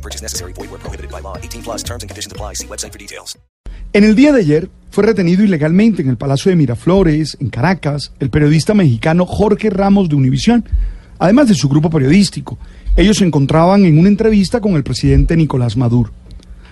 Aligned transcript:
No 0.00 0.02
purchase 0.02 0.22
necessary. 0.22 0.54
Void 0.54 0.70
where 0.70 0.80
prohibited 0.80 1.10
by 1.10 1.20
law. 1.20 1.36
18 1.36 1.62
plus 1.62 1.82
terms 1.82 2.02
and 2.02 2.08
conditions 2.08 2.32
apply. 2.32 2.54
See 2.54 2.66
website 2.66 2.92
for 2.92 2.98
details. 2.98 3.36
En 3.92 4.04
el 4.04 4.14
día 4.14 4.32
de 4.32 4.40
ayer 4.40 4.70
fue 4.90 5.04
retenido 5.04 5.44
ilegalmente 5.44 6.00
en 6.00 6.08
el 6.08 6.16
Palacio 6.16 6.50
de 6.50 6.56
Miraflores, 6.56 7.36
en 7.40 7.50
Caracas, 7.50 8.12
el 8.18 8.30
periodista 8.30 8.72
mexicano 8.72 9.26
Jorge 9.26 9.68
Ramos 9.68 10.08
de 10.08 10.14
Univisión, 10.14 10.64
además 11.18 11.48
de 11.48 11.54
su 11.54 11.68
grupo 11.68 11.90
periodístico. 11.90 12.58
Ellos 12.96 13.18
se 13.18 13.24
encontraban 13.24 13.84
en 13.84 13.98
una 13.98 14.08
entrevista 14.08 14.60
con 14.60 14.74
el 14.74 14.84
presidente 14.84 15.36
Nicolás 15.36 15.76
Maduro. 15.76 16.12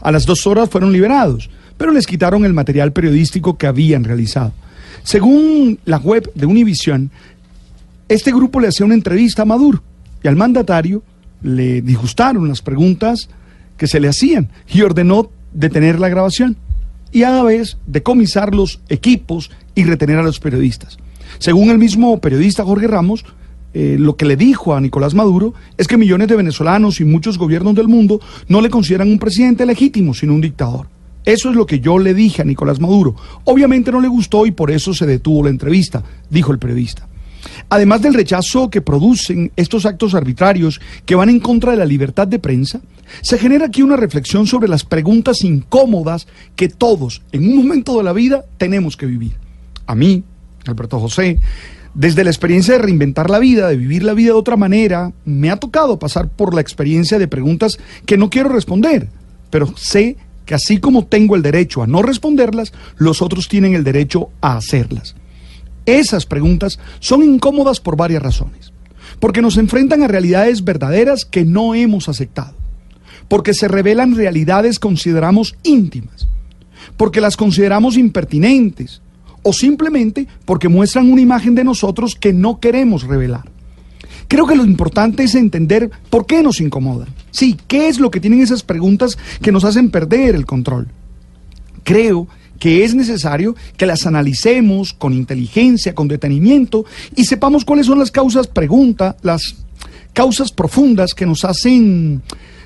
A 0.00 0.10
las 0.12 0.26
dos 0.26 0.46
horas 0.46 0.68
fueron 0.68 0.92
liberados, 0.92 1.48
pero 1.78 1.92
les 1.92 2.06
quitaron 2.06 2.44
el 2.44 2.52
material 2.52 2.92
periodístico 2.92 3.56
que 3.56 3.68
habían 3.68 4.04
realizado. 4.04 4.52
Según 5.02 5.78
la 5.84 5.98
web 5.98 6.30
de 6.34 6.46
Univisión, 6.46 7.10
este 8.08 8.32
grupo 8.32 8.60
le 8.60 8.68
hacía 8.68 8.86
una 8.86 8.94
entrevista 8.94 9.42
a 9.42 9.46
Maduro 9.46 9.82
y 10.22 10.28
al 10.28 10.36
mandatario 10.36 11.02
le 11.44 11.82
disgustaron 11.82 12.48
las 12.48 12.62
preguntas 12.62 13.28
que 13.76 13.86
se 13.86 14.00
le 14.00 14.08
hacían 14.08 14.48
y 14.72 14.80
ordenó 14.80 15.30
detener 15.52 16.00
la 16.00 16.08
grabación 16.08 16.56
y 17.12 17.22
a 17.22 17.30
la 17.30 17.42
vez 17.42 17.76
decomisar 17.86 18.54
los 18.54 18.80
equipos 18.88 19.50
y 19.74 19.84
retener 19.84 20.18
a 20.18 20.22
los 20.22 20.40
periodistas. 20.40 20.98
Según 21.38 21.70
el 21.70 21.78
mismo 21.78 22.18
periodista 22.18 22.64
Jorge 22.64 22.88
Ramos, 22.88 23.24
eh, 23.74 23.96
lo 23.98 24.16
que 24.16 24.24
le 24.24 24.36
dijo 24.36 24.74
a 24.74 24.80
Nicolás 24.80 25.14
Maduro 25.14 25.52
es 25.76 25.86
que 25.86 25.98
millones 25.98 26.28
de 26.28 26.36
venezolanos 26.36 27.00
y 27.00 27.04
muchos 27.04 27.36
gobiernos 27.36 27.74
del 27.74 27.88
mundo 27.88 28.20
no 28.48 28.62
le 28.62 28.70
consideran 28.70 29.08
un 29.08 29.18
presidente 29.18 29.66
legítimo, 29.66 30.14
sino 30.14 30.32
un 30.32 30.40
dictador. 30.40 30.88
Eso 31.24 31.50
es 31.50 31.56
lo 31.56 31.66
que 31.66 31.80
yo 31.80 31.98
le 31.98 32.14
dije 32.14 32.42
a 32.42 32.44
Nicolás 32.44 32.80
Maduro. 32.80 33.16
Obviamente 33.44 33.92
no 33.92 34.00
le 34.00 34.08
gustó 34.08 34.46
y 34.46 34.50
por 34.50 34.70
eso 34.70 34.94
se 34.94 35.06
detuvo 35.06 35.44
la 35.44 35.50
entrevista, 35.50 36.02
dijo 36.30 36.52
el 36.52 36.58
periodista. 36.58 37.06
Además 37.68 38.02
del 38.02 38.14
rechazo 38.14 38.70
que 38.70 38.80
producen 38.80 39.52
estos 39.56 39.86
actos 39.86 40.14
arbitrarios 40.14 40.80
que 41.06 41.14
van 41.14 41.28
en 41.28 41.40
contra 41.40 41.72
de 41.72 41.78
la 41.78 41.84
libertad 41.84 42.26
de 42.26 42.38
prensa, 42.38 42.80
se 43.22 43.38
genera 43.38 43.66
aquí 43.66 43.82
una 43.82 43.96
reflexión 43.96 44.46
sobre 44.46 44.68
las 44.68 44.84
preguntas 44.84 45.44
incómodas 45.44 46.26
que 46.56 46.68
todos, 46.68 47.22
en 47.32 47.48
un 47.48 47.56
momento 47.56 47.96
de 47.96 48.04
la 48.04 48.12
vida, 48.12 48.44
tenemos 48.58 48.96
que 48.96 49.06
vivir. 49.06 49.32
A 49.86 49.94
mí, 49.94 50.24
Alberto 50.66 50.98
José, 50.98 51.38
desde 51.94 52.24
la 52.24 52.30
experiencia 52.30 52.74
de 52.74 52.80
reinventar 52.82 53.30
la 53.30 53.38
vida, 53.38 53.68
de 53.68 53.76
vivir 53.76 54.02
la 54.02 54.14
vida 54.14 54.28
de 54.28 54.38
otra 54.38 54.56
manera, 54.56 55.12
me 55.24 55.50
ha 55.50 55.56
tocado 55.56 55.98
pasar 55.98 56.28
por 56.28 56.54
la 56.54 56.60
experiencia 56.60 57.18
de 57.18 57.28
preguntas 57.28 57.78
que 58.04 58.16
no 58.16 58.30
quiero 58.30 58.48
responder, 58.48 59.08
pero 59.50 59.72
sé 59.76 60.16
que 60.44 60.54
así 60.54 60.78
como 60.78 61.06
tengo 61.06 61.36
el 61.36 61.42
derecho 61.42 61.82
a 61.82 61.86
no 61.86 62.02
responderlas, 62.02 62.72
los 62.96 63.22
otros 63.22 63.48
tienen 63.48 63.74
el 63.74 63.84
derecho 63.84 64.30
a 64.40 64.56
hacerlas. 64.56 65.14
Esas 65.86 66.26
preguntas 66.26 66.78
son 66.98 67.22
incómodas 67.22 67.80
por 67.80 67.96
varias 67.96 68.22
razones. 68.22 68.72
Porque 69.20 69.42
nos 69.42 69.56
enfrentan 69.56 70.02
a 70.02 70.08
realidades 70.08 70.64
verdaderas 70.64 71.24
que 71.24 71.44
no 71.44 71.74
hemos 71.74 72.08
aceptado. 72.08 72.54
Porque 73.28 73.54
se 73.54 73.68
revelan 73.68 74.14
realidades 74.14 74.78
consideramos 74.78 75.56
íntimas. 75.62 76.28
Porque 76.96 77.20
las 77.20 77.36
consideramos 77.36 77.96
impertinentes. 77.96 79.02
O 79.42 79.52
simplemente 79.52 80.26
porque 80.44 80.68
muestran 80.68 81.12
una 81.12 81.20
imagen 81.20 81.54
de 81.54 81.64
nosotros 81.64 82.14
que 82.14 82.32
no 82.32 82.60
queremos 82.60 83.04
revelar. 83.04 83.54
Creo 84.28 84.46
que 84.46 84.56
lo 84.56 84.64
importante 84.64 85.22
es 85.22 85.34
entender 85.34 85.90
por 86.10 86.26
qué 86.26 86.42
nos 86.42 86.60
incomodan. 86.60 87.08
Sí, 87.30 87.56
qué 87.68 87.88
es 87.88 88.00
lo 88.00 88.10
que 88.10 88.20
tienen 88.20 88.40
esas 88.40 88.62
preguntas 88.62 89.18
que 89.42 89.52
nos 89.52 89.64
hacen 89.64 89.90
perder 89.90 90.34
el 90.34 90.46
control. 90.46 90.88
Creo 91.82 92.26
que 92.26 92.43
es 92.60 92.94
necesario 92.94 93.54
que 93.76 93.86
las 93.86 94.06
analicemos 94.06 94.92
con 94.92 95.12
inteligencia, 95.12 95.94
con 95.94 96.08
detenimiento 96.08 96.84
y 97.14 97.24
sepamos 97.24 97.64
cuáles 97.64 97.86
son 97.86 97.98
las 97.98 98.10
causas 98.10 98.46
pregunta, 98.46 99.16
las 99.22 99.56
causas 100.12 100.52
profundas 100.52 101.12
que 101.12 101.26
nos 101.26 101.44
hacen, 101.44 102.22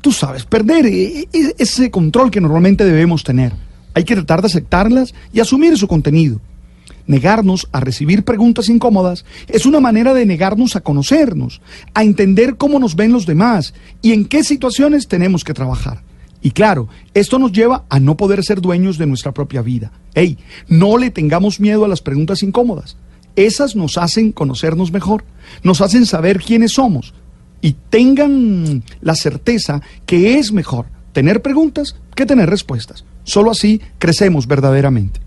tú 0.00 0.12
sabes, 0.12 0.44
perder 0.44 0.86
e- 0.86 1.28
e- 1.32 1.54
ese 1.58 1.90
control 1.90 2.30
que 2.30 2.40
normalmente 2.40 2.84
debemos 2.84 3.24
tener. 3.24 3.52
Hay 3.94 4.04
que 4.04 4.14
tratar 4.14 4.40
de 4.40 4.46
aceptarlas 4.46 5.14
y 5.32 5.40
asumir 5.40 5.76
su 5.76 5.86
contenido. 5.86 6.40
Negarnos 7.06 7.68
a 7.72 7.80
recibir 7.80 8.24
preguntas 8.24 8.68
incómodas 8.68 9.24
es 9.48 9.66
una 9.66 9.80
manera 9.80 10.14
de 10.14 10.24
negarnos 10.24 10.76
a 10.76 10.80
conocernos, 10.80 11.60
a 11.94 12.04
entender 12.04 12.56
cómo 12.56 12.78
nos 12.78 12.94
ven 12.94 13.12
los 13.12 13.26
demás 13.26 13.74
y 14.00 14.12
en 14.12 14.24
qué 14.24 14.44
situaciones 14.44 15.08
tenemos 15.08 15.42
que 15.44 15.52
trabajar. 15.52 16.00
Y 16.42 16.50
claro, 16.50 16.88
esto 17.14 17.38
nos 17.38 17.52
lleva 17.52 17.84
a 17.88 18.00
no 18.00 18.16
poder 18.16 18.44
ser 18.44 18.60
dueños 18.60 18.98
de 18.98 19.06
nuestra 19.06 19.32
propia 19.32 19.62
vida. 19.62 19.92
Ey, 20.14 20.38
no 20.68 20.98
le 20.98 21.10
tengamos 21.10 21.60
miedo 21.60 21.84
a 21.84 21.88
las 21.88 22.02
preguntas 22.02 22.42
incómodas. 22.42 22.96
Esas 23.36 23.76
nos 23.76 23.96
hacen 23.96 24.32
conocernos 24.32 24.92
mejor, 24.92 25.24
nos 25.62 25.80
hacen 25.80 26.04
saber 26.04 26.40
quiénes 26.40 26.72
somos. 26.72 27.14
Y 27.60 27.76
tengan 27.90 28.82
la 29.00 29.14
certeza 29.14 29.80
que 30.04 30.38
es 30.38 30.52
mejor 30.52 30.86
tener 31.12 31.42
preguntas 31.42 31.94
que 32.16 32.26
tener 32.26 32.50
respuestas. 32.50 33.04
Solo 33.22 33.52
así 33.52 33.80
crecemos 33.98 34.48
verdaderamente. 34.48 35.20